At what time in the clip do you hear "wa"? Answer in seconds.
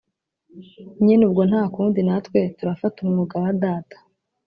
3.43-3.51